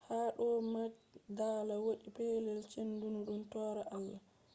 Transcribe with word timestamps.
ha 0.09 0.19
doo 0.37 0.57
majdalaa 0.73 1.83
woodi 1.85 2.09
pelel 2.17 2.59
chenudum 2.71 3.41
torata 3.51 3.89
allah 3.95 4.21